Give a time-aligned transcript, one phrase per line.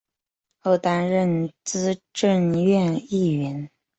[0.57, 3.69] 后担任资政院议员。